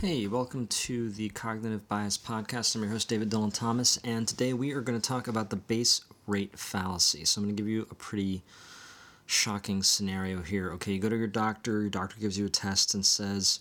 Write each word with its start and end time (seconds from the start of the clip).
Hey, 0.00 0.26
welcome 0.26 0.66
to 0.66 1.10
the 1.10 1.28
Cognitive 1.28 1.86
Bias 1.86 2.16
Podcast. 2.16 2.74
I'm 2.74 2.80
your 2.80 2.90
host, 2.90 3.06
David 3.06 3.28
Dylan 3.28 3.52
Thomas, 3.52 3.98
and 4.02 4.26
today 4.26 4.54
we 4.54 4.72
are 4.72 4.80
going 4.80 4.98
to 4.98 5.06
talk 5.06 5.28
about 5.28 5.50
the 5.50 5.56
base 5.56 6.00
rate 6.26 6.58
fallacy. 6.58 7.26
So, 7.26 7.38
I'm 7.38 7.44
going 7.44 7.54
to 7.54 7.62
give 7.62 7.68
you 7.68 7.86
a 7.90 7.94
pretty 7.94 8.42
shocking 9.26 9.82
scenario 9.82 10.40
here. 10.40 10.72
Okay, 10.72 10.94
you 10.94 11.00
go 11.00 11.10
to 11.10 11.18
your 11.18 11.26
doctor, 11.26 11.82
your 11.82 11.90
doctor 11.90 12.18
gives 12.18 12.38
you 12.38 12.46
a 12.46 12.48
test 12.48 12.94
and 12.94 13.04
says, 13.04 13.60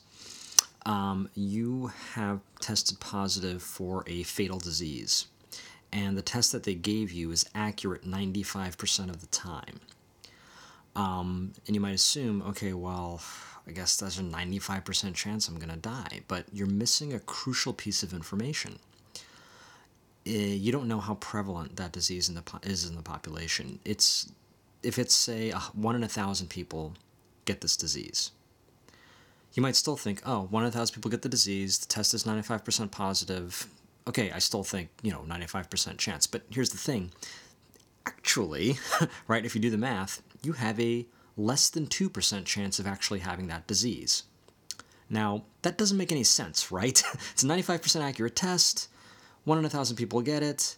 um, 0.85 1.29
You 1.35 1.91
have 2.13 2.39
tested 2.61 3.01
positive 3.01 3.61
for 3.61 4.05
a 4.07 4.23
fatal 4.23 4.59
disease, 4.59 5.27
and 5.91 6.17
the 6.17 6.21
test 6.21 6.53
that 6.53 6.63
they 6.63 6.73
gave 6.73 7.11
you 7.11 7.31
is 7.31 7.49
accurate 7.53 8.09
95% 8.09 9.09
of 9.09 9.19
the 9.19 9.27
time. 9.27 9.81
Um, 10.95 11.51
and 11.67 11.75
you 11.75 11.81
might 11.81 11.95
assume, 11.95 12.41
okay, 12.43 12.71
well, 12.71 13.21
I 13.69 13.71
guess 13.71 13.97
there's 13.97 14.17
a 14.17 14.23
95% 14.23 15.13
chance 15.13 15.47
I'm 15.47 15.57
going 15.57 15.69
to 15.69 15.75
die. 15.75 16.21
But 16.27 16.45
you're 16.51 16.65
missing 16.65 17.13
a 17.13 17.19
crucial 17.19 17.71
piece 17.71 18.01
of 18.01 18.13
information. 18.13 18.79
Uh, 20.27 20.31
you 20.31 20.71
don't 20.71 20.87
know 20.87 20.99
how 20.99 21.13
prevalent 21.15 21.75
that 21.75 21.91
disease 21.91 22.29
in 22.29 22.35
the 22.35 22.41
po- 22.41 22.59
is 22.63 22.89
in 22.89 22.95
the 22.95 23.03
population. 23.03 23.79
It's 23.85 24.31
if 24.81 24.97
it's 24.97 25.13
say 25.13 25.51
one 25.73 25.95
in 25.95 26.03
a 26.03 26.07
thousand 26.07 26.49
people 26.49 26.93
get 27.45 27.61
this 27.61 27.77
disease. 27.77 28.31
You 29.53 29.61
might 29.61 29.75
still 29.75 29.95
think, 29.95 30.21
oh, 30.25 30.47
one 30.49 30.63
in 30.63 30.69
a 30.69 30.71
thousand 30.71 30.95
people 30.95 31.11
get 31.11 31.21
the 31.21 31.29
disease. 31.29 31.77
The 31.77 31.87
test 31.87 32.13
is 32.15 32.23
95% 32.23 32.89
positive. 32.89 33.67
Okay, 34.07 34.31
I 34.31 34.39
still 34.39 34.63
think 34.63 34.89
you 35.03 35.11
know 35.11 35.23
95% 35.27 35.99
chance. 35.99 36.25
But 36.25 36.41
here's 36.49 36.71
the 36.71 36.77
thing. 36.77 37.11
Actually, 38.07 38.79
right? 39.27 39.45
If 39.45 39.53
you 39.53 39.61
do 39.61 39.69
the 39.69 39.77
math, 39.77 40.23
you 40.41 40.53
have 40.53 40.79
a 40.79 41.05
less 41.39 41.69
than 41.69 41.87
2% 41.87 42.45
chance 42.45 42.79
of 42.79 42.87
actually 42.87 43.19
having 43.19 43.47
that 43.47 43.67
disease. 43.67 44.23
Now, 45.09 45.45
that 45.63 45.77
doesn't 45.77 45.97
make 45.97 46.11
any 46.11 46.23
sense, 46.23 46.71
right? 46.71 47.01
it's 47.31 47.43
a 47.43 47.47
95% 47.47 48.01
accurate 48.01 48.35
test, 48.35 48.89
one 49.45 49.57
in 49.57 49.65
a 49.65 49.69
thousand 49.69 49.95
people 49.95 50.21
get 50.21 50.43
it 50.43 50.75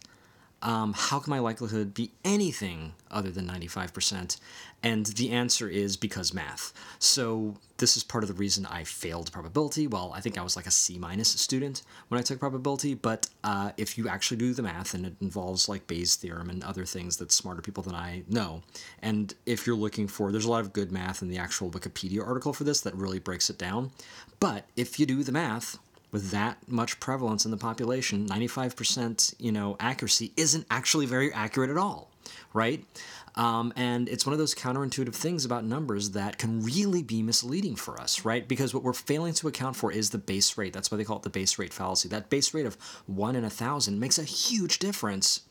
um, 0.62 0.94
how 0.96 1.20
can 1.20 1.32
my 1.32 1.40
likelihood 1.40 1.94
be 1.94 2.12
anything 2.24 2.94
other 3.10 3.32
than 3.32 3.48
95%? 3.48 4.38
And 4.84 5.06
the 5.08 5.32
answer 5.32 5.68
is 5.68 5.98
because 5.98 6.34
math. 6.34 6.74
So 7.00 7.58
this 7.78 7.98
is 7.98 8.04
part 8.04 8.24
of 8.24 8.28
the 8.28 8.34
reason 8.34 8.66
I 8.66 8.84
failed 8.84 9.32
probability. 9.32 9.88
Well, 9.88 10.12
I 10.16 10.22
think 10.22 10.38
I 10.38 10.44
was 10.44 10.56
like 10.56 10.68
a 10.68 10.72
C 10.72 10.98
minus 10.98 11.30
student 11.30 11.84
when 12.08 12.20
I 12.20 12.24
took 12.24 12.40
probability, 12.40 12.94
but 12.94 13.28
uh, 13.44 13.72
if 13.78 13.98
you 13.98 14.08
actually 14.08 14.38
do 14.38 14.54
the 14.54 14.64
math, 14.64 14.94
and 14.94 15.06
it 15.06 15.16
involves 15.22 15.68
like 15.70 15.88
Bayes' 15.88 16.16
theorem 16.16 16.50
and 16.50 16.64
other 16.64 16.86
things 16.86 17.18
that 17.18 17.32
smarter 17.32 17.62
people 17.62 17.84
than 17.84 17.96
I 17.96 18.24
know, 18.28 18.62
and 19.02 19.34
if 19.46 19.66
you're 19.66 19.76
looking 19.76 20.08
for, 20.08 20.32
there's 20.32 20.46
a 20.46 20.52
lot 20.52 20.62
of 20.62 20.74
good 20.74 20.92
math 20.92 21.22
in 21.22 21.30
the 21.30 21.38
actual 21.38 21.70
Wikipedia 21.70 22.26
article 22.26 22.54
for 22.54 22.64
this 22.64 22.82
that 22.82 22.96
really 22.96 23.20
breaks 23.20 23.50
it 23.50 23.58
down. 23.58 23.92
But 24.40 24.66
if 24.76 25.00
you 25.00 25.06
do 25.06 25.24
the 25.24 25.32
math, 25.32 25.78
with 26.12 26.32
that 26.32 26.58
much 26.68 27.00
prevalence 27.00 27.46
in 27.46 27.52
the 27.52 27.58
population, 27.58 28.28
95% 28.28 29.36
you 29.40 29.52
know 29.52 29.76
accuracy 29.80 30.34
isn't 30.38 30.66
actually 30.70 31.06
very 31.06 31.34
accurate 31.34 31.70
at 31.70 31.78
all, 31.78 32.12
right? 32.54 32.86
Um, 33.36 33.72
and 33.76 34.10
it's 34.10 34.26
one 34.26 34.34
of 34.34 34.40
those 34.40 34.54
counterintuitive 34.54 35.16
things 35.16 35.46
about 35.46 35.64
numbers 35.64 36.12
that 36.12 36.38
can 36.38 36.62
really 36.64 37.02
be 37.02 37.22
misleading 37.22 37.76
for 37.76 38.00
us, 38.00 38.26
right? 38.26 38.46
Because 38.46 38.74
what 38.74 38.84
we're 38.84 38.94
failing 38.94 39.34
to 39.36 39.48
account 39.48 39.76
for 39.76 39.92
is 39.92 40.10
the 40.10 40.18
base 40.18 40.58
rate. 40.58 40.74
That's 40.74 40.92
why 40.92 40.98
they 40.98 41.04
call 41.04 41.18
it 41.18 41.24
the 41.24 41.30
base 41.30 41.58
rate 41.58 41.74
fallacy. 41.74 42.10
That 42.10 42.30
base 42.30 42.54
rate 42.54 42.66
of 42.66 42.76
one 43.06 43.36
in 43.36 43.46
a 43.46 43.50
thousand 43.50 44.00
makes 44.00 44.20
a 44.20 44.24
huge 44.24 44.80
difference 44.80 45.42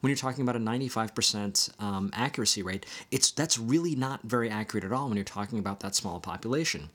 when 0.00 0.10
you're 0.10 0.16
talking 0.16 0.42
about 0.42 0.56
a 0.56 0.58
95% 0.58 1.82
um, 1.82 2.10
accuracy 2.12 2.62
rate. 2.62 2.84
It's 3.10 3.30
that's 3.30 3.58
really 3.58 3.94
not 3.94 4.22
very 4.22 4.50
accurate 4.50 4.84
at 4.84 4.92
all 4.92 5.08
when 5.08 5.16
you're 5.16 5.24
talking 5.24 5.58
about 5.58 5.80
that 5.80 5.94
small 5.94 6.20
population. 6.20 6.90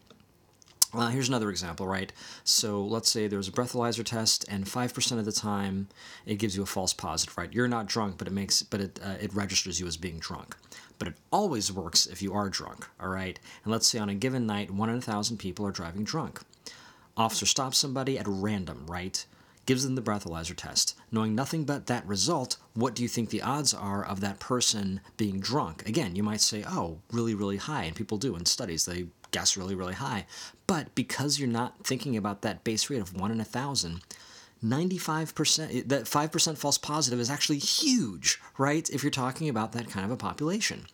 Uh, 0.95 1.09
here's 1.09 1.27
another 1.27 1.49
example, 1.49 1.87
right? 1.87 2.11
So 2.43 2.81
let's 2.83 3.11
say 3.11 3.27
there's 3.27 3.47
a 3.47 3.51
breathalyzer 3.51 4.03
test, 4.03 4.45
and 4.47 4.67
five 4.67 4.93
percent 4.93 5.19
of 5.19 5.25
the 5.25 5.31
time 5.31 5.87
it 6.25 6.35
gives 6.35 6.55
you 6.55 6.63
a 6.63 6.65
false 6.65 6.93
positive, 6.93 7.37
right? 7.37 7.51
You're 7.51 7.67
not 7.67 7.87
drunk, 7.87 8.17
but 8.17 8.27
it 8.27 8.33
makes, 8.33 8.63
but 8.63 8.81
it 8.81 8.99
uh, 9.03 9.15
it 9.19 9.33
registers 9.33 9.79
you 9.79 9.87
as 9.87 9.97
being 9.97 10.19
drunk. 10.19 10.55
But 10.97 11.09
it 11.09 11.15
always 11.31 11.71
works 11.71 12.05
if 12.05 12.21
you 12.21 12.33
are 12.33 12.49
drunk, 12.49 12.87
all 13.01 13.09
right? 13.09 13.37
And 13.63 13.71
let's 13.71 13.87
say 13.87 13.99
on 13.99 14.09
a 14.09 14.15
given 14.15 14.45
night, 14.45 14.71
one 14.71 14.89
in 14.89 14.97
a 14.97 15.01
thousand 15.01 15.37
people 15.37 15.65
are 15.67 15.71
driving 15.71 16.05
drunk. 16.05 16.41
Officer 17.17 17.45
stops 17.45 17.77
somebody 17.77 18.17
at 18.17 18.27
random, 18.27 18.85
right? 18.87 19.25
Gives 19.65 19.83
them 19.83 19.95
the 19.95 20.01
breathalyzer 20.01 20.55
test. 20.55 20.95
Knowing 21.11 21.33
nothing 21.33 21.65
but 21.65 21.87
that 21.87 22.05
result, 22.05 22.57
what 22.75 22.93
do 22.93 23.01
you 23.01 23.09
think 23.09 23.29
the 23.29 23.41
odds 23.41 23.73
are 23.73 24.05
of 24.05 24.21
that 24.21 24.39
person 24.39 25.01
being 25.17 25.39
drunk? 25.39 25.87
Again, 25.87 26.15
you 26.15 26.23
might 26.23 26.41
say, 26.41 26.63
oh, 26.67 26.99
really, 27.11 27.33
really 27.33 27.57
high. 27.57 27.83
And 27.83 27.95
people 27.95 28.17
do 28.17 28.35
in 28.35 28.45
studies. 28.45 28.85
They 28.85 29.07
guess 29.35 29.57
really, 29.57 29.75
really 29.75 29.95
high. 29.95 30.25
But 30.65 30.95
because 30.95 31.37
you're 31.37 31.49
not 31.49 31.83
thinking 31.83 32.15
about 32.15 32.41
that 32.43 32.63
base 32.63 32.89
rate 32.89 33.01
of 33.01 33.19
one 33.19 33.31
in 33.31 33.41
a 33.41 33.43
thousand, 33.43 33.99
95%, 34.63 35.89
that 35.89 36.05
5% 36.05 36.57
false 36.57 36.77
positive 36.77 37.19
is 37.19 37.29
actually 37.29 37.57
huge, 37.57 38.39
right? 38.57 38.89
If 38.89 39.03
you're 39.03 39.11
talking 39.11 39.49
about 39.49 39.73
that 39.73 39.89
kind 39.89 40.05
of 40.05 40.11
a 40.11 40.15
population. 40.15 40.85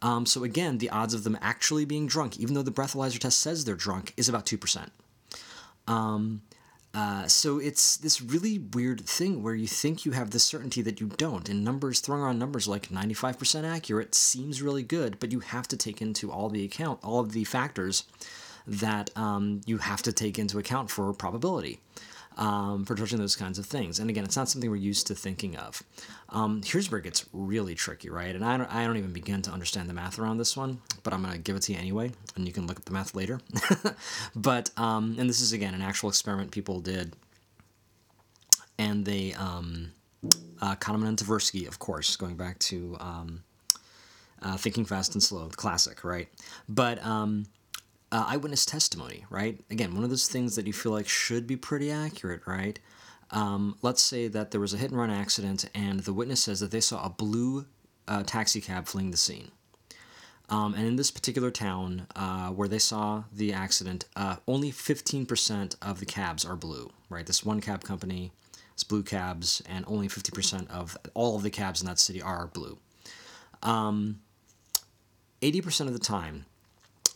Um, 0.00 0.26
so 0.26 0.44
again, 0.44 0.78
the 0.78 0.90
odds 0.90 1.12
of 1.12 1.24
them 1.24 1.36
actually 1.42 1.84
being 1.84 2.06
drunk, 2.06 2.38
even 2.38 2.54
though 2.54 2.62
the 2.62 2.70
breathalyzer 2.70 3.18
test 3.18 3.40
says 3.40 3.64
they're 3.64 3.74
drunk, 3.74 4.14
is 4.16 4.28
about 4.28 4.46
2%. 4.46 4.88
Um, 5.88 6.42
uh, 6.94 7.26
so 7.26 7.58
it's 7.58 7.96
this 7.96 8.20
really 8.20 8.58
weird 8.58 9.00
thing 9.00 9.42
where 9.42 9.54
you 9.54 9.66
think 9.66 10.04
you 10.04 10.12
have 10.12 10.30
the 10.30 10.38
certainty 10.38 10.82
that 10.82 11.00
you 11.00 11.06
don't, 11.06 11.48
and 11.48 11.64
numbers 11.64 12.00
throwing 12.00 12.22
around 12.22 12.38
numbers 12.38 12.68
like 12.68 12.88
95% 12.88 13.64
accurate 13.64 14.14
seems 14.14 14.60
really 14.60 14.82
good, 14.82 15.18
but 15.18 15.32
you 15.32 15.40
have 15.40 15.66
to 15.68 15.76
take 15.76 16.02
into 16.02 16.30
all 16.30 16.48
the 16.48 16.64
account 16.64 17.00
all 17.02 17.20
of 17.20 17.32
the 17.32 17.44
factors 17.44 18.04
that 18.66 19.10
um, 19.16 19.60
you 19.66 19.78
have 19.78 20.02
to 20.02 20.12
take 20.12 20.38
into 20.38 20.58
account 20.58 20.90
for 20.90 21.12
probability 21.12 21.80
um, 22.36 22.84
for 22.84 22.94
judging 22.94 23.18
those 23.18 23.36
kinds 23.36 23.58
of 23.58 23.66
things. 23.66 23.98
And 23.98 24.08
again, 24.10 24.24
it's 24.24 24.36
not 24.36 24.48
something 24.48 24.70
we're 24.70 24.76
used 24.76 25.06
to 25.08 25.14
thinking 25.14 25.56
of. 25.56 25.82
Um, 26.28 26.62
here's 26.64 26.90
where 26.90 26.98
it 26.98 27.04
gets 27.04 27.26
really 27.32 27.74
tricky, 27.74 28.08
right? 28.08 28.34
And 28.34 28.44
I 28.44 28.56
don't, 28.56 28.72
I 28.72 28.86
don't 28.86 28.96
even 28.96 29.12
begin 29.12 29.42
to 29.42 29.50
understand 29.50 29.88
the 29.88 29.94
math 29.94 30.18
around 30.18 30.38
this 30.38 30.56
one, 30.56 30.80
but 31.02 31.12
I'm 31.12 31.22
going 31.22 31.34
to 31.34 31.40
give 31.40 31.56
it 31.56 31.62
to 31.62 31.72
you 31.72 31.78
anyway, 31.78 32.12
and 32.36 32.46
you 32.46 32.52
can 32.52 32.66
look 32.66 32.78
up 32.78 32.84
the 32.84 32.92
math 32.92 33.14
later. 33.14 33.40
but, 34.36 34.70
um, 34.76 35.16
and 35.18 35.28
this 35.28 35.40
is 35.40 35.52
again 35.52 35.74
an 35.74 35.82
actual 35.82 36.08
experiment 36.08 36.50
people 36.50 36.80
did, 36.80 37.14
and 38.78 39.04
they, 39.04 39.34
um, 39.34 39.92
uh, 40.60 40.76
Kahneman 40.76 41.08
and 41.08 41.18
Tversky, 41.18 41.66
of 41.66 41.78
course, 41.78 42.16
going 42.16 42.36
back 42.36 42.58
to 42.60 42.96
um, 43.00 43.42
uh, 44.42 44.56
Thinking 44.56 44.84
Fast 44.84 45.14
and 45.14 45.22
Slow, 45.22 45.48
the 45.48 45.56
classic, 45.56 46.04
right? 46.04 46.28
But, 46.68 47.04
um, 47.04 47.46
uh, 48.12 48.26
eyewitness 48.28 48.66
testimony, 48.66 49.24
right? 49.30 49.58
Again, 49.70 49.94
one 49.94 50.04
of 50.04 50.10
those 50.10 50.28
things 50.28 50.54
that 50.56 50.66
you 50.66 50.72
feel 50.72 50.92
like 50.92 51.08
should 51.08 51.46
be 51.46 51.56
pretty 51.56 51.90
accurate, 51.90 52.42
right? 52.46 52.78
Um, 53.30 53.76
let's 53.80 54.02
say 54.02 54.28
that 54.28 54.50
there 54.50 54.60
was 54.60 54.74
a 54.74 54.76
hit 54.76 54.90
and 54.90 55.00
run 55.00 55.10
accident 55.10 55.64
and 55.74 56.00
the 56.00 56.12
witness 56.12 56.42
says 56.42 56.60
that 56.60 56.70
they 56.70 56.82
saw 56.82 57.04
a 57.04 57.08
blue 57.08 57.64
uh, 58.06 58.22
taxi 58.24 58.60
cab 58.60 58.86
fleeing 58.86 59.10
the 59.10 59.16
scene. 59.16 59.50
Um, 60.48 60.74
and 60.74 60.86
in 60.86 60.96
this 60.96 61.10
particular 61.10 61.50
town 61.50 62.06
uh, 62.14 62.50
where 62.50 62.68
they 62.68 62.78
saw 62.78 63.24
the 63.32 63.52
accident, 63.52 64.04
uh, 64.16 64.36
only 64.46 64.70
15% 64.70 65.76
of 65.80 66.00
the 66.00 66.06
cabs 66.06 66.44
are 66.44 66.56
blue, 66.56 66.90
right? 67.08 67.26
This 67.26 67.44
one 67.44 67.60
cab 67.60 67.84
company 67.84 68.32
is 68.76 68.84
blue 68.84 69.02
cabs, 69.02 69.62
and 69.66 69.84
only 69.88 70.08
50% 70.08 70.68
of 70.70 70.96
all 71.14 71.36
of 71.36 71.42
the 71.42 71.50
cabs 71.50 71.80
in 71.80 71.86
that 71.86 71.98
city 71.98 72.20
are 72.20 72.48
blue. 72.48 72.78
Um, 73.62 74.20
80% 75.40 75.86
of 75.86 75.92
the 75.92 75.98
time, 75.98 76.44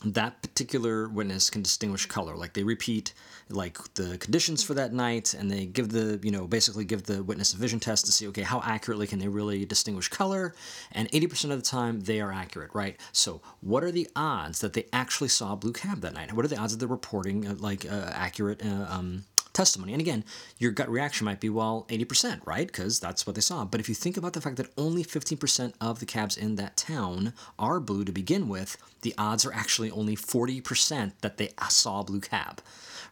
that 0.05 0.41
particular 0.41 1.07
witness 1.09 1.49
can 1.49 1.61
distinguish 1.61 2.05
color. 2.05 2.35
Like 2.35 2.53
they 2.53 2.63
repeat 2.63 3.13
like 3.49 3.77
the 3.95 4.17
conditions 4.17 4.63
for 4.63 4.73
that 4.75 4.93
night 4.93 5.33
and 5.33 5.49
they 5.49 5.65
give 5.65 5.89
the 5.89 6.19
you 6.21 6.31
know 6.31 6.47
basically 6.47 6.85
give 6.85 7.03
the 7.03 7.23
witness 7.23 7.53
a 7.53 7.57
vision 7.57 7.79
test 7.79 8.05
to 8.05 8.11
see 8.11 8.27
okay 8.27 8.41
how 8.41 8.61
accurately 8.63 9.07
can 9.07 9.19
they 9.19 9.27
really 9.27 9.65
distinguish 9.65 10.07
color? 10.07 10.53
And 10.91 11.09
80% 11.11 11.51
of 11.51 11.57
the 11.57 11.61
time 11.61 12.01
they 12.01 12.21
are 12.21 12.31
accurate 12.31 12.71
right? 12.73 12.99
So 13.11 13.41
what 13.61 13.83
are 13.83 13.91
the 13.91 14.07
odds 14.15 14.59
that 14.59 14.73
they 14.73 14.85
actually 14.93 15.29
saw 15.29 15.53
a 15.53 15.55
blue 15.55 15.73
cab 15.73 16.01
that 16.01 16.13
night? 16.13 16.33
What 16.33 16.45
are 16.45 16.49
the 16.49 16.57
odds 16.57 16.73
that 16.73 16.79
they're 16.79 16.87
reporting 16.87 17.47
uh, 17.47 17.55
like 17.57 17.85
uh, 17.91 18.11
accurate 18.13 18.63
uh, 18.65 18.85
um, 18.89 19.23
testimony. 19.57 19.91
And 19.91 20.01
again, 20.01 20.23
your 20.59 20.71
gut 20.71 20.87
reaction 20.87 21.25
might 21.25 21.39
be, 21.39 21.49
well, 21.49 21.87
80%, 21.89 22.45
right? 22.45 22.67
Because 22.67 22.99
that's 22.99 23.25
what 23.25 23.35
they 23.35 23.41
saw. 23.41 23.65
But 23.65 23.79
if 23.79 23.89
you 23.89 23.95
think 23.95 24.15
about 24.15 24.33
the 24.33 24.41
fact 24.41 24.57
that 24.57 24.69
only 24.77 25.03
15% 25.03 25.73
of 25.81 25.99
the 25.99 26.05
cabs 26.05 26.37
in 26.37 26.55
that 26.55 26.77
town 26.77 27.33
are 27.57 27.79
blue 27.79 28.05
to 28.05 28.11
begin 28.11 28.47
with, 28.47 28.77
the 29.01 29.15
odds 29.17 29.45
are 29.47 29.53
actually 29.53 29.89
only 29.89 30.15
40% 30.15 31.13
that 31.21 31.37
they 31.37 31.49
saw 31.69 32.01
a 32.01 32.03
blue 32.03 32.21
cab, 32.21 32.61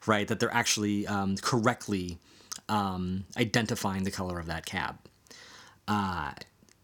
right? 0.05 0.27
That 0.27 0.39
they're 0.39 0.53
actually 0.53 1.07
um, 1.07 1.35
correctly 1.37 2.19
um, 2.69 3.25
identifying 3.37 4.03
the 4.03 4.11
color 4.11 4.39
of 4.39 4.45
that 4.45 4.67
cab. 4.67 4.99
Uh, 5.87 6.33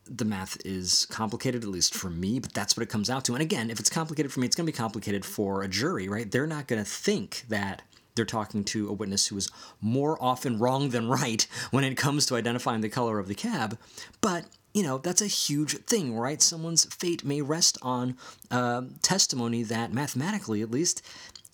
the 0.07 0.25
math 0.25 0.57
is 0.65 1.05
complicated, 1.05 1.63
at 1.63 1.69
least 1.69 1.93
for 1.93 2.09
me, 2.09 2.39
but 2.39 2.51
that's 2.51 2.75
what 2.75 2.81
it 2.81 2.89
comes 2.89 3.11
out 3.11 3.25
to. 3.25 3.33
And 3.33 3.43
again, 3.43 3.69
if 3.69 3.79
it's 3.79 3.91
complicated 3.91 4.31
for 4.31 4.39
me, 4.39 4.47
it's 4.47 4.55
going 4.55 4.65
to 4.65 4.71
be 4.71 4.75
complicated 4.75 5.23
for 5.23 5.61
a 5.61 5.67
jury, 5.67 6.09
right? 6.09 6.29
They're 6.29 6.47
not 6.47 6.67
going 6.67 6.83
to 6.83 6.89
think 6.89 7.45
that 7.49 7.83
they're 8.15 8.25
talking 8.25 8.63
to 8.65 8.89
a 8.89 8.93
witness 8.93 9.27
who 9.27 9.37
is 9.37 9.49
more 9.79 10.21
often 10.21 10.59
wrong 10.59 10.89
than 10.89 11.07
right 11.07 11.47
when 11.71 11.83
it 11.83 11.95
comes 11.95 12.25
to 12.27 12.35
identifying 12.35 12.81
the 12.81 12.89
color 12.89 13.19
of 13.19 13.27
the 13.27 13.35
cab. 13.35 13.77
But 14.19 14.45
you 14.73 14.83
know, 14.83 14.97
that's 14.97 15.21
a 15.21 15.27
huge 15.27 15.77
thing, 15.79 16.15
right? 16.15 16.41
Someone's 16.41 16.85
fate 16.85 17.25
may 17.25 17.41
rest 17.41 17.77
on 17.81 18.15
uh, 18.49 18.83
testimony 19.01 19.63
that, 19.63 19.91
mathematically 19.91 20.61
at 20.61 20.71
least, 20.71 21.01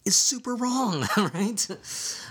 is 0.06 0.16
super 0.16 0.56
wrong, 0.56 1.08
right? 1.34 1.68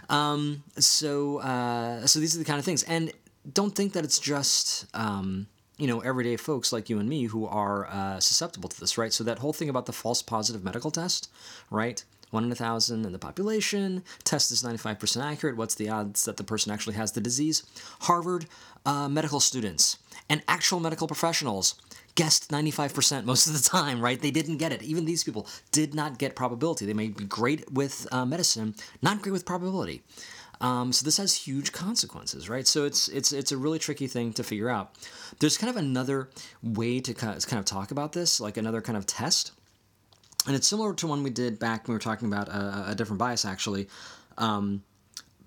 Um, 0.08 0.62
so, 0.78 1.38
uh, 1.38 2.06
so 2.06 2.20
these 2.20 2.37
are 2.37 2.38
the 2.38 2.44
kind 2.44 2.58
of 2.58 2.64
things, 2.64 2.82
and 2.84 3.12
don't 3.52 3.75
think 3.75 3.93
that 3.93 4.05
it's 4.05 4.19
just 4.19 4.87
um, 4.94 5.46
you 5.78 5.87
know 5.87 6.00
everyday 6.00 6.37
folks 6.37 6.73
like 6.73 6.88
you 6.88 6.99
and 6.99 7.08
me 7.08 7.25
who 7.25 7.46
are 7.46 7.87
uh, 7.87 8.20
susceptible 8.20 8.69
to 8.69 8.81
this, 8.81 8.96
right? 8.96 9.12
So 9.12 9.25
that 9.25 9.38
whole 9.38 9.52
thing 9.52 9.69
about 9.69 9.87
the 9.87 9.93
false 9.93 10.23
positive 10.23 10.64
medical 10.64 10.90
test, 10.90 11.31
right? 11.70 12.02
One 12.31 12.44
in 12.44 12.52
a 12.52 12.56
thousand 12.56 13.06
in 13.06 13.12
the 13.12 13.19
population. 13.19 14.02
Test 14.25 14.50
is 14.50 14.62
95% 14.62 15.23
accurate. 15.23 15.56
What's 15.56 15.76
the 15.76 15.88
odds 15.88 16.25
that 16.25 16.37
the 16.37 16.44
person 16.44 16.73
actually 16.73 16.94
has 16.96 17.12
the 17.12 17.20
disease? 17.20 17.62
Harvard 18.02 18.46
uh, 18.84 19.08
medical 19.08 19.40
students 19.40 19.99
and 20.28 20.43
actual 20.49 20.81
medical 20.81 21.06
professionals 21.06 21.76
guessed 22.17 22.50
95% 22.50 23.25
most 23.25 23.46
of 23.46 23.52
the 23.52 23.69
time, 23.69 24.00
right? 24.00 24.20
They 24.20 24.31
didn't 24.31 24.56
get 24.56 24.73
it. 24.73 24.82
Even 24.82 25.05
these 25.05 25.23
people 25.23 25.46
did 25.70 25.94
not 25.94 26.19
get 26.19 26.34
probability. 26.34 26.84
They 26.87 26.94
may 26.94 27.08
be 27.08 27.25
great 27.25 27.70
with 27.70 28.08
uh, 28.11 28.25
medicine, 28.25 28.75
not 29.02 29.23
great 29.23 29.32
with 29.32 29.44
probability. 29.44 30.02
Um, 30.61 30.93
so 30.93 31.05
this 31.05 31.19
has 31.19 31.34
huge 31.34 31.73
consequences, 31.73 32.49
right? 32.49 32.67
So 32.67 32.84
it's 32.84 33.08
it's 33.08 33.31
it's 33.31 33.52
a 33.52 33.58
really 33.58 33.78
tricky 33.78 34.06
thing 34.06 34.32
to 34.32 34.43
figure 34.43 34.70
out. 34.70 34.94
There's 35.38 35.58
kind 35.58 35.70
of 35.70 35.76
another 35.76 36.31
way 36.62 36.99
to 37.00 37.12
kind 37.12 37.37
of, 37.37 37.46
kind 37.46 37.61
of 37.61 37.67
talk 37.67 37.90
about 37.90 38.12
this, 38.12 38.40
like 38.40 38.56
another 38.56 38.81
kind 38.81 38.96
of 38.96 39.06
test, 39.06 39.52
and 40.46 40.54
it's 40.54 40.69
similar 40.69 40.94
to 40.94 41.06
one 41.06 41.22
we 41.22 41.31
did 41.31 41.58
back 41.58 41.87
when 41.87 41.93
we 41.93 41.96
were 41.96 42.00
talking 42.00 42.28
about 42.28 42.48
a, 42.48 42.90
a 42.90 42.94
different 42.94 43.19
bias, 43.19 43.44
actually. 43.44 43.88
Um, 44.38 44.82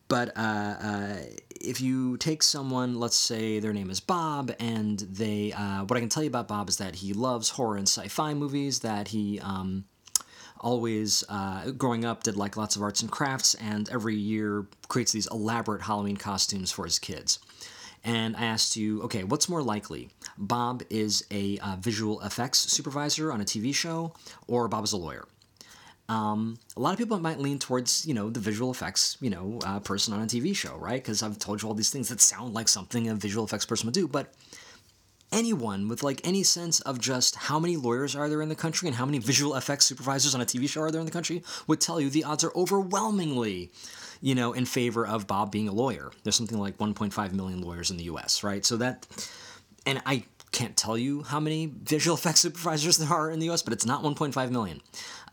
but 0.08 0.36
uh, 0.36 0.76
uh, 0.82 1.16
if 1.62 1.80
you 1.82 2.18
take 2.18 2.42
someone, 2.42 3.00
let's 3.00 3.16
say 3.16 3.60
their 3.60 3.74
name 3.74 3.90
is 3.90 4.00
Bob, 4.00 4.52
and 4.60 5.00
they, 5.00 5.54
uh, 5.54 5.84
what 5.84 5.98
I 5.98 6.00
can 6.00 6.10
tell 6.10 6.24
you 6.24 6.30
about 6.30 6.48
Bob 6.48 6.68
is 6.68 6.78
that 6.78 6.96
he 6.96 7.14
loves 7.14 7.50
horror 7.50 7.78
and 7.78 7.88
sci-fi 7.88 8.34
movies. 8.34 8.80
That 8.80 9.10
he 9.10 9.40
um, 9.40 9.86
always, 10.60 11.24
uh, 11.30 11.72
growing 11.72 12.06
up, 12.06 12.24
did 12.24 12.36
like 12.36 12.58
lots 12.58 12.76
of 12.76 12.82
arts 12.82 13.02
and 13.02 13.12
crafts, 13.12 13.54
and 13.56 13.88
every 13.90 14.16
year 14.16 14.66
creates 14.88 15.12
these 15.12 15.28
elaborate 15.28 15.84
Halloween 15.84 16.18
costumes 16.18 16.72
for 16.72 16.86
his 16.86 16.98
kids. 16.98 17.40
And 18.04 18.36
I 18.36 18.46
asked 18.46 18.76
you, 18.76 19.02
okay, 19.04 19.24
what's 19.24 19.50
more 19.50 19.62
likely? 19.62 20.10
Bob 20.38 20.84
is 20.90 21.26
a 21.32 21.58
uh, 21.60 21.76
visual 21.80 22.22
effects 22.22 22.60
supervisor 22.60 23.32
on 23.32 23.42
a 23.42 23.46
TV 23.46 23.76
show, 23.76 24.14
or 24.48 24.68
Bob 24.68 24.84
is 24.86 24.94
a 24.94 24.98
lawyer? 24.98 25.26
Um, 26.08 26.58
a 26.76 26.80
lot 26.80 26.94
of 26.94 26.98
people 26.98 27.20
might 27.20 27.40
lean 27.40 27.60
towards, 27.60 28.06
you 28.08 28.16
know, 28.16 28.32
the 28.32 28.40
visual 28.40 28.72
effects, 28.72 29.16
you 29.22 29.30
know, 29.30 29.60
uh, 29.64 29.80
person 29.80 30.12
on 30.14 30.22
a 30.22 30.26
TV 30.26 30.56
show, 30.56 30.76
right? 30.78 31.02
Because 31.02 31.22
I've 31.22 31.38
told 31.38 31.62
you 31.62 31.68
all 31.68 31.76
these 31.76 31.92
things 31.92 32.10
that 32.10 32.20
sound 32.20 32.56
like 32.56 32.68
something 32.68 33.08
a 33.10 33.16
visual 33.16 33.46
effects 33.46 33.66
person 33.66 33.86
would 33.86 33.94
do, 33.94 34.08
but 34.08 34.34
anyone 35.32 35.88
with 35.88 36.02
like 36.02 36.20
any 36.24 36.42
sense 36.42 36.80
of 36.82 37.00
just 37.00 37.36
how 37.36 37.60
many 37.60 37.78
lawyers 37.78 38.16
are 38.16 38.28
there 38.28 38.42
in 38.42 38.50
the 38.50 38.56
country 38.56 38.88
and 38.88 38.96
how 38.96 39.06
many 39.06 39.20
visual 39.20 39.56
effects 39.56 39.86
supervisors 39.86 40.34
on 40.34 40.42
a 40.42 40.46
TV 40.46 40.68
show 40.68 40.82
are 40.82 40.92
there 40.92 41.00
in 41.00 41.06
the 41.06 41.12
country 41.12 41.44
would 41.68 41.80
tell 41.80 42.02
you 42.02 42.10
the 42.10 42.24
odds 42.24 42.44
are 42.44 42.52
overwhelmingly, 42.56 43.72
you 44.22 44.36
know, 44.36 44.54
in 44.54 44.66
favor 44.66 45.06
of 45.06 45.28
Bob 45.28 45.52
being 45.52 45.68
a 45.68 45.72
lawyer. 45.72 46.12
There's 46.24 46.36
something 46.36 46.60
like 46.60 46.78
1.5 46.78 47.34
million 47.34 47.62
lawyers 47.62 47.92
in 47.92 47.98
the 47.98 48.04
U.S., 48.06 48.44
right? 48.44 48.66
So 48.66 48.78
that, 48.78 49.08
and 49.86 50.02
I 50.06 50.24
can't 50.52 50.76
tell 50.76 50.98
you 50.98 51.24
how 51.24 51.40
many 51.40 51.68
visual 51.68 52.18
effects 52.18 52.42
supervisors 52.42 52.98
there 52.98 53.10
are 53.10 53.32
in 53.32 53.40
the 53.40 53.46
U.S., 53.48 53.62
but 53.62 53.74
it's 53.74 53.86
not 53.86 54.04
1.5 54.04 54.52
million. 54.52 54.82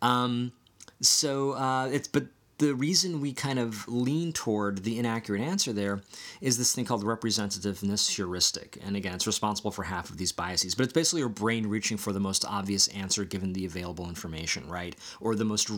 Um, 0.03 0.53
so 1.00 1.53
uh, 1.53 1.87
it's 1.87 2.09
but 2.09 2.27
the 2.59 2.75
reason 2.75 3.21
we 3.21 3.33
kind 3.33 3.59
of 3.59 3.87
lean 3.87 4.33
toward 4.33 4.83
the 4.83 4.99
inaccurate 4.99 5.43
answer 5.43 5.73
there 5.73 6.00
is 6.41 6.56
this 6.56 6.75
thing 6.75 6.87
called 6.87 7.05
representativeness 7.05 8.15
heuristic. 8.15 8.79
And 8.85 8.97
again, 8.97 9.15
it's 9.15 9.27
responsible 9.27 9.71
for 9.71 9.83
half 9.83 10.09
of 10.09 10.17
these 10.17 10.33
biases, 10.33 10.75
but 10.75 10.85
it's 10.85 10.93
basically 10.93 11.21
your 11.21 11.29
brain 11.29 11.67
reaching 11.67 11.99
for 11.99 12.12
the 12.12 12.21
most 12.21 12.47
obvious 12.47 12.88
answer 12.88 13.25
given 13.25 13.53
the 13.53 13.67
available 13.67 14.09
information, 14.09 14.69
right? 14.71 14.97
Or 15.21 15.35
the 15.35 15.44
most 15.44 15.71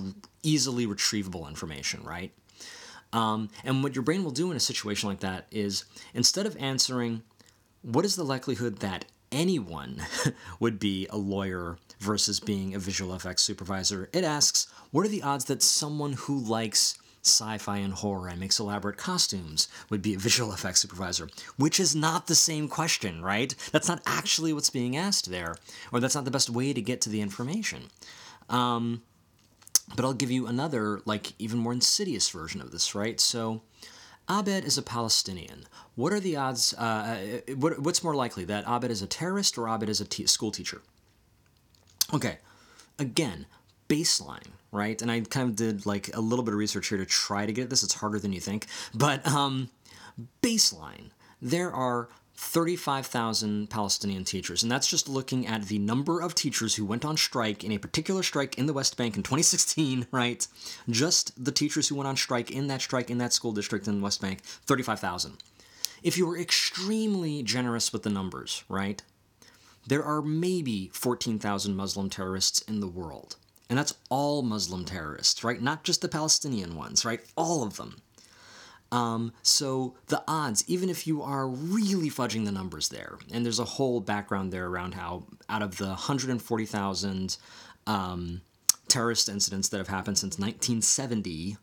easily 0.44 0.86
retrievable 0.86 1.48
information, 1.48 2.04
right? 2.04 2.32
Um, 3.12 3.48
and 3.64 3.82
what 3.82 3.94
your 3.94 4.02
brain 4.02 4.22
will 4.22 4.30
do 4.30 4.50
in 4.50 4.56
a 4.56 4.60
situation 4.60 5.08
like 5.08 5.20
that 5.20 5.46
is 5.50 5.84
instead 6.14 6.46
of 6.46 6.56
answering, 6.58 7.22
what 7.82 8.04
is 8.04 8.16
the 8.16 8.24
likelihood 8.24 8.80
that 8.80 9.06
anyone 9.32 10.02
would 10.60 10.78
be 10.78 11.06
a 11.10 11.16
lawyer 11.16 11.76
versus 12.00 12.40
being 12.40 12.74
a 12.74 12.78
visual 12.78 13.14
effects 13.14 13.42
supervisor. 13.42 14.08
It 14.12 14.24
asks, 14.24 14.66
what 14.90 15.04
are 15.04 15.10
the 15.10 15.22
odds 15.22 15.46
that 15.46 15.62
someone 15.62 16.14
who 16.14 16.38
likes 16.38 16.98
sci-fi 17.22 17.78
and 17.78 17.92
horror 17.92 18.28
and 18.28 18.40
makes 18.40 18.58
elaborate 18.58 18.96
costumes 18.96 19.68
would 19.90 20.00
be 20.00 20.14
a 20.14 20.18
visual 20.18 20.52
effects 20.54 20.80
supervisor? 20.80 21.28
Which 21.56 21.80
is 21.80 21.94
not 21.94 22.26
the 22.26 22.34
same 22.34 22.68
question, 22.68 23.22
right? 23.22 23.54
That's 23.72 23.88
not 23.88 24.02
actually 24.06 24.52
what's 24.52 24.70
being 24.70 24.96
asked 24.96 25.30
there, 25.30 25.56
or 25.92 26.00
that's 26.00 26.14
not 26.14 26.24
the 26.24 26.30
best 26.30 26.50
way 26.50 26.72
to 26.72 26.80
get 26.80 27.00
to 27.02 27.10
the 27.10 27.20
information. 27.20 27.84
Um, 28.48 29.02
but 29.96 30.04
I'll 30.04 30.12
give 30.14 30.30
you 30.30 30.46
another, 30.46 31.00
like, 31.04 31.32
even 31.38 31.58
more 31.58 31.72
insidious 31.72 32.28
version 32.30 32.60
of 32.60 32.70
this, 32.70 32.94
right? 32.94 33.20
So, 33.20 33.62
Abed 34.28 34.64
is 34.64 34.76
a 34.76 34.82
Palestinian. 34.82 35.64
What 35.94 36.12
are 36.12 36.20
the 36.20 36.36
odds? 36.36 36.74
Uh, 36.74 36.82
uh 37.48 37.54
what, 37.54 37.78
what's 37.78 38.04
more 38.04 38.14
likely, 38.14 38.44
that 38.44 38.66
Abed 38.66 38.90
is 38.90 39.02
a 39.02 39.06
terrorist 39.06 39.56
or 39.56 39.68
Abed 39.68 39.88
is 39.88 40.00
a 40.00 40.04
t- 40.04 40.26
school 40.26 40.50
teacher? 40.50 40.82
Okay, 42.12 42.38
again, 42.98 43.46
baseline, 43.88 44.48
right? 44.72 45.00
And 45.00 45.10
I 45.10 45.20
kind 45.20 45.48
of 45.48 45.56
did 45.56 45.86
like 45.86 46.14
a 46.14 46.20
little 46.20 46.44
bit 46.44 46.54
of 46.54 46.58
research 46.58 46.88
here 46.88 46.98
to 46.98 47.06
try 47.06 47.46
to 47.46 47.52
get 47.52 47.70
this. 47.70 47.82
It's 47.82 47.94
harder 47.94 48.18
than 48.18 48.32
you 48.32 48.40
think. 48.40 48.66
But 48.94 49.26
um, 49.26 49.70
baseline, 50.42 51.10
there 51.40 51.72
are 51.72 52.08
35,000 52.40 53.68
Palestinian 53.68 54.24
teachers, 54.24 54.62
and 54.62 54.70
that's 54.70 54.88
just 54.88 55.08
looking 55.08 55.46
at 55.46 55.64
the 55.64 55.78
number 55.78 56.20
of 56.20 56.34
teachers 56.34 56.76
who 56.76 56.84
went 56.84 57.04
on 57.04 57.16
strike 57.16 57.64
in 57.64 57.72
a 57.72 57.78
particular 57.78 58.22
strike 58.22 58.56
in 58.56 58.66
the 58.66 58.72
West 58.72 58.96
Bank 58.96 59.16
in 59.16 59.22
2016, 59.22 60.06
right? 60.12 60.46
Just 60.88 61.44
the 61.44 61.52
teachers 61.52 61.88
who 61.88 61.96
went 61.96 62.08
on 62.08 62.16
strike 62.16 62.50
in 62.50 62.68
that 62.68 62.80
strike 62.80 63.10
in 63.10 63.18
that 63.18 63.32
school 63.32 63.52
district 63.52 63.88
in 63.88 63.98
the 63.98 64.04
West 64.04 64.20
Bank, 64.20 64.42
35,000. 64.42 65.34
If 66.02 66.16
you 66.16 66.26
were 66.26 66.38
extremely 66.38 67.42
generous 67.42 67.92
with 67.92 68.04
the 68.04 68.10
numbers, 68.10 68.62
right? 68.68 69.02
there 69.88 70.04
are 70.04 70.20
maybe 70.20 70.90
14,000 70.92 71.74
Muslim 71.74 72.10
terrorists 72.10 72.60
in 72.62 72.80
the 72.80 72.86
world. 72.86 73.36
And 73.70 73.78
that's 73.78 73.94
all 74.10 74.42
Muslim 74.42 74.84
terrorists, 74.84 75.42
right? 75.42 75.60
Not 75.60 75.84
just 75.84 76.02
the 76.02 76.08
Palestinian 76.08 76.76
ones, 76.76 77.04
right? 77.04 77.20
All 77.36 77.62
of 77.62 77.76
them. 77.76 78.02
Um, 78.90 79.32
so 79.42 79.94
the 80.06 80.22
odds, 80.26 80.64
even 80.66 80.88
if 80.88 81.06
you 81.06 81.22
are 81.22 81.46
really 81.46 82.10
fudging 82.10 82.44
the 82.44 82.52
numbers 82.52 82.88
there, 82.88 83.18
and 83.30 83.44
there's 83.44 83.58
a 83.58 83.64
whole 83.64 84.00
background 84.00 84.52
there 84.52 84.66
around 84.66 84.94
how 84.94 85.24
out 85.48 85.62
of 85.62 85.76
the 85.76 85.88
140,000 85.88 87.36
um, 87.86 88.40
terrorist 88.88 89.28
incidents 89.28 89.68
that 89.68 89.78
have 89.78 89.88
happened 89.88 90.18
since 90.18 90.38
1970, 90.38 91.56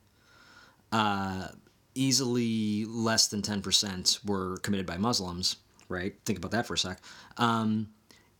uh, 0.91 1.47
easily 1.95 2.85
less 2.85 3.27
than 3.27 3.41
10% 3.41 4.25
were 4.25 4.57
committed 4.57 4.85
by 4.85 4.97
Muslims, 4.97 5.57
right? 5.89 6.15
Think 6.25 6.37
about 6.37 6.51
that 6.51 6.67
for 6.67 6.75
a 6.75 6.77
sec. 6.77 6.99
Um, 7.37 7.89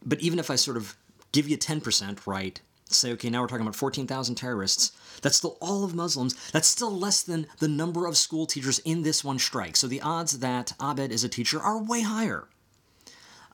but 0.06 0.20
even 0.20 0.40
if 0.40 0.52
I 0.52 0.56
sort 0.56 0.78
of 0.78 0.96
give 1.32 1.50
you 1.50 1.58
10% 1.58 2.28
right, 2.28 2.62
say, 2.98 3.12
okay, 3.14 3.30
now 3.30 3.42
we're 3.42 3.48
talking 3.48 3.62
about 3.62 3.76
14,000 3.76 4.36
terrorists, 4.36 4.92
that's 5.22 5.38
still 5.38 5.58
all 5.60 5.84
of 5.84 5.96
Muslims. 5.96 6.34
That's 6.52 6.68
still 6.68 6.92
less 6.92 7.24
than 7.24 7.48
the 7.60 7.68
number 7.68 8.06
of 8.06 8.18
school 8.18 8.46
teachers 8.46 8.80
in 8.80 9.04
this 9.04 9.24
one 9.24 9.40
strike. 9.40 9.76
So 9.76 9.88
the 9.88 10.02
odds 10.02 10.40
that 10.40 10.74
Abed 10.82 11.12
is 11.12 11.24
a 11.24 11.30
teacher 11.30 11.60
are 11.60 11.82
way 11.82 12.02
higher. 12.02 12.48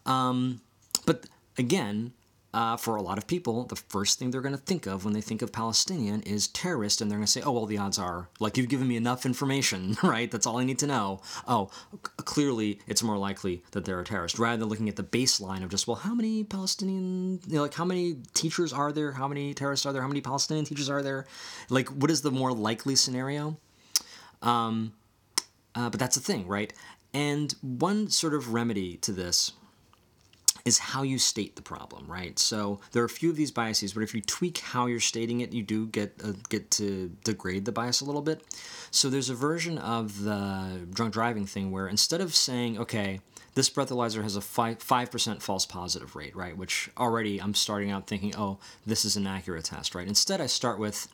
Um, 0.05 0.61
but 1.05 1.25
again, 1.57 2.13
uh, 2.53 2.75
for 2.75 2.97
a 2.97 3.01
lot 3.01 3.17
of 3.17 3.27
people, 3.27 3.63
the 3.63 3.77
first 3.77 4.19
thing 4.19 4.29
they're 4.29 4.41
going 4.41 4.55
to 4.55 4.61
think 4.61 4.85
of 4.85 5.05
when 5.05 5.13
they 5.13 5.21
think 5.21 5.41
of 5.41 5.53
Palestinian 5.53 6.21
is 6.23 6.47
terrorist, 6.49 6.99
and 6.99 7.09
they're 7.09 7.17
going 7.17 7.25
to 7.25 7.31
say, 7.31 7.41
oh, 7.41 7.51
well, 7.51 7.65
the 7.65 7.77
odds 7.77 7.97
are, 7.97 8.27
like, 8.39 8.57
you've 8.57 8.67
given 8.67 8.87
me 8.89 8.97
enough 8.97 9.25
information, 9.25 9.95
right? 10.03 10.29
That's 10.29 10.45
all 10.45 10.57
I 10.57 10.65
need 10.65 10.79
to 10.79 10.87
know. 10.87 11.21
Oh, 11.47 11.69
c- 11.93 11.99
clearly 12.17 12.79
it's 12.87 13.01
more 13.01 13.17
likely 13.17 13.63
that 13.71 13.85
they're 13.85 14.01
a 14.01 14.03
terrorist, 14.03 14.37
rather 14.37 14.57
than 14.57 14.67
looking 14.67 14.89
at 14.89 14.97
the 14.97 15.03
baseline 15.03 15.63
of 15.63 15.69
just, 15.69 15.87
well, 15.87 15.95
how 15.95 16.13
many 16.13 16.43
Palestinian, 16.43 17.39
you 17.47 17.55
know, 17.55 17.61
like, 17.61 17.73
how 17.73 17.85
many 17.85 18.17
teachers 18.33 18.73
are 18.73 18.91
there? 18.91 19.13
How 19.13 19.29
many 19.29 19.53
terrorists 19.53 19.85
are 19.85 19.93
there? 19.93 20.01
How 20.01 20.09
many 20.09 20.21
Palestinian 20.21 20.65
teachers 20.65 20.89
are 20.89 21.01
there? 21.01 21.25
Like, 21.69 21.87
what 21.89 22.11
is 22.11 22.21
the 22.21 22.31
more 22.31 22.51
likely 22.51 22.97
scenario? 22.97 23.57
Um, 24.41 24.91
uh, 25.73 25.89
but 25.89 26.01
that's 26.01 26.15
the 26.15 26.21
thing, 26.21 26.47
right? 26.47 26.73
And 27.13 27.53
one 27.61 28.09
sort 28.09 28.33
of 28.33 28.53
remedy 28.53 28.97
to 28.97 29.13
this 29.13 29.53
is 30.65 30.77
how 30.79 31.03
you 31.03 31.17
state 31.17 31.55
the 31.55 31.61
problem, 31.61 32.05
right? 32.07 32.37
So 32.39 32.79
there 32.91 33.01
are 33.01 33.05
a 33.05 33.09
few 33.09 33.29
of 33.29 33.35
these 33.35 33.51
biases, 33.51 33.93
but 33.93 34.03
if 34.03 34.13
you 34.13 34.21
tweak 34.21 34.59
how 34.59 34.85
you're 34.85 34.99
stating 34.99 35.41
it, 35.41 35.53
you 35.53 35.63
do 35.63 35.87
get 35.87 36.13
uh, 36.23 36.33
get 36.49 36.71
to 36.71 37.11
degrade 37.23 37.65
the 37.65 37.71
bias 37.71 38.01
a 38.01 38.05
little 38.05 38.21
bit. 38.21 38.43
So 38.91 39.09
there's 39.09 39.29
a 39.29 39.35
version 39.35 39.77
of 39.77 40.23
the 40.23 40.87
drunk 40.93 41.13
driving 41.13 41.45
thing 41.45 41.71
where 41.71 41.87
instead 41.87 42.21
of 42.21 42.35
saying, 42.35 42.77
okay, 42.77 43.19
this 43.53 43.69
breathalyzer 43.69 44.23
has 44.23 44.35
a 44.35 44.41
five 44.41 45.11
percent 45.11 45.41
false 45.41 45.65
positive 45.65 46.15
rate, 46.15 46.35
right? 46.35 46.55
Which 46.55 46.89
already 46.97 47.41
I'm 47.41 47.53
starting 47.53 47.91
out 47.91 48.07
thinking, 48.07 48.33
oh, 48.37 48.59
this 48.85 49.05
is 49.05 49.17
an 49.17 49.27
accurate 49.27 49.65
test, 49.65 49.95
right? 49.95 50.07
Instead, 50.07 50.41
I 50.41 50.45
start 50.45 50.79
with 50.79 51.07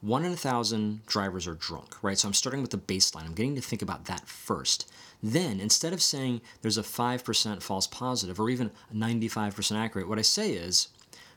one 0.00 0.24
in 0.24 0.32
a 0.32 0.36
thousand 0.36 1.04
drivers 1.06 1.46
are 1.46 1.54
drunk, 1.54 2.02
right? 2.02 2.18
So 2.18 2.28
I'm 2.28 2.34
starting 2.34 2.62
with 2.62 2.70
the 2.70 2.78
baseline. 2.78 3.26
I'm 3.26 3.34
getting 3.34 3.54
to 3.54 3.60
think 3.60 3.82
about 3.82 4.06
that 4.06 4.26
first. 4.28 4.90
Then, 5.22 5.60
instead 5.60 5.92
of 5.92 6.02
saying 6.02 6.40
there's 6.62 6.78
a 6.78 6.82
5% 6.82 7.62
false 7.62 7.86
positive 7.86 8.40
or 8.40 8.48
even 8.48 8.70
95% 8.94 9.76
accurate, 9.76 10.08
what 10.08 10.18
I 10.18 10.22
say 10.22 10.52
is 10.52 10.88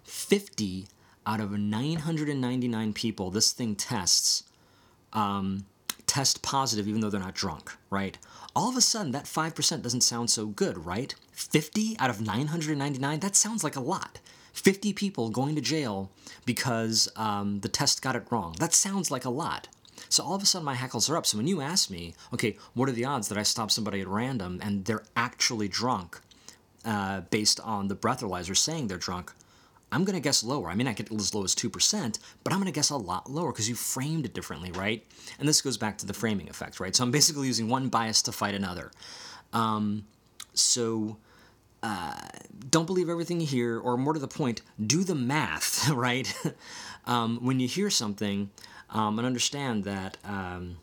50 0.04 0.88
out 1.26 1.40
of 1.40 1.52
999 1.52 2.94
people 2.94 3.32
this 3.32 3.52
thing 3.52 3.76
tests 3.76 4.44
um, 5.14 5.66
test 6.06 6.42
positive 6.42 6.88
even 6.88 7.02
though 7.02 7.10
they're 7.10 7.20
not 7.20 7.34
drunk, 7.34 7.72
right? 7.90 8.18
All 8.56 8.70
of 8.70 8.78
a 8.78 8.82
sudden, 8.82 9.12
that 9.14 9.26
5% 9.26 9.82
doesn't 9.82 10.02
sound 10.02 10.30
so 10.30 10.46
good, 10.46 10.86
right? 10.86 11.16
50 11.32 11.98
out 12.00 12.10
of 12.10 12.22
999, 12.22 13.20
that 13.20 13.36
sounds 13.36 13.64
like 13.64 13.76
a 13.76 13.80
lot. 13.80 14.20
50 14.54 14.94
people 14.94 15.30
going 15.30 15.56
to 15.56 15.62
jail 15.62 16.12
because 16.46 17.10
um, 17.16 17.60
the 17.62 17.68
test 17.68 18.02
got 18.02 18.16
it 18.16 18.24
wrong. 18.30 18.56
That 18.60 18.74
sounds 18.74 19.12
like 19.12 19.26
a 19.26 19.30
lot. 19.30 19.68
So 20.10 20.24
all 20.24 20.36
of 20.36 20.44
a 20.44 20.46
sudden, 20.46 20.66
my 20.66 20.76
hackles 20.76 21.10
are 21.10 21.18
up. 21.18 21.26
So 21.26 21.38
when 21.38 21.48
you 21.48 21.62
ask 21.62 21.90
me, 21.90 22.14
okay, 22.34 22.56
what 22.74 22.88
are 22.88 22.94
the 22.94 23.06
odds 23.06 23.30
that 23.30 23.38
I 23.38 23.44
stop 23.44 23.72
somebody 23.72 24.02
at 24.02 24.08
random 24.08 24.60
and 24.62 24.86
they're 24.86 25.04
actually 25.16 25.68
drunk 25.68 26.20
uh, 26.86 27.22
based 27.22 27.60
on 27.62 27.88
the 27.88 27.96
breathalyzer 27.96 28.56
saying 28.56 28.88
they're 28.88 28.98
drunk? 28.98 29.34
I'm 29.92 30.04
going 30.06 30.16
to 30.16 30.20
guess 30.20 30.44
lower. 30.44 30.70
I 30.70 30.76
mean, 30.76 30.88
I 30.88 30.94
get 30.94 31.12
as 31.12 31.36
low 31.36 31.44
as 31.44 31.54
2%, 31.54 32.20
but 32.44 32.52
I'm 32.52 32.60
going 32.60 32.72
to 32.72 32.76
guess 32.76 32.90
a 32.90 32.98
lot 32.98 33.30
lower 33.30 33.52
because 33.52 33.70
you 33.70 33.76
framed 33.76 34.26
it 34.26 34.34
differently, 34.34 34.72
right? 34.72 35.06
And 35.38 35.48
this 35.48 35.62
goes 35.62 35.78
back 35.78 36.00
to 36.00 36.08
the 36.08 36.14
framing 36.14 36.50
effect, 36.50 36.80
right? 36.80 36.96
So 36.96 37.04
I'm 37.04 37.12
basically 37.12 37.46
using 37.46 37.70
one 37.70 37.90
bias 37.90 38.24
to 38.24 38.32
fight 38.32 38.56
another. 38.56 38.92
Um, 39.52 40.06
so 40.56 41.18
uh, 41.84 42.16
don't 42.70 42.86
believe 42.88 43.10
everything 43.10 43.40
you 43.40 43.46
hear, 43.46 43.78
or 43.78 43.98
more 43.98 44.14
to 44.14 44.20
the 44.20 44.28
point, 44.28 44.62
do 44.84 45.04
the 45.04 45.16
math, 45.16 45.90
right? 45.92 46.34
um, 47.06 47.38
when 47.42 47.60
you 47.60 47.68
hear 47.68 47.90
something, 47.90 48.50
um, 48.90 49.20
and 49.20 49.26
understand 49.26 49.84
that 49.84 50.18
um, 50.24 50.78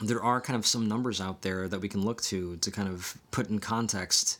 there 0.00 0.22
are 0.22 0.40
kind 0.40 0.56
of 0.58 0.66
some 0.66 0.88
numbers 0.88 1.20
out 1.20 1.42
there 1.42 1.68
that 1.68 1.80
we 1.80 1.88
can 1.88 2.02
look 2.02 2.22
to 2.22 2.56
to 2.58 2.70
kind 2.70 2.88
of 2.88 3.18
put 3.30 3.48
in 3.48 3.58
context 3.58 4.38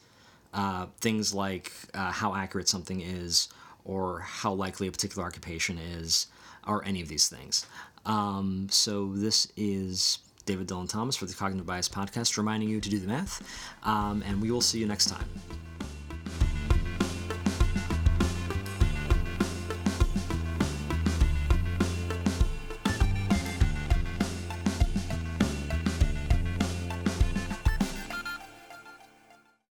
uh, 0.54 0.86
things 1.00 1.34
like 1.34 1.72
uh, 1.94 2.10
how 2.10 2.34
accurate 2.34 2.68
something 2.68 3.00
is, 3.00 3.48
or 3.84 4.20
how 4.20 4.52
likely 4.52 4.86
a 4.86 4.92
particular 4.92 5.26
occupation 5.26 5.78
is, 5.78 6.28
or 6.66 6.84
any 6.84 7.02
of 7.02 7.08
these 7.08 7.28
things. 7.28 7.66
Um, 8.06 8.68
so 8.70 9.12
this 9.14 9.52
is 9.56 10.18
David 10.46 10.68
Dylan 10.68 10.88
Thomas 10.88 11.16
for 11.16 11.26
the 11.26 11.34
Cognitive 11.34 11.66
Bias 11.66 11.88
Podcast, 11.88 12.36
reminding 12.38 12.68
you 12.68 12.80
to 12.80 12.88
do 12.88 12.98
the 12.98 13.08
math, 13.08 13.42
um, 13.82 14.22
and 14.26 14.40
we 14.40 14.50
will 14.50 14.60
see 14.62 14.78
you 14.78 14.86
next 14.86 15.06
time. 15.06 15.28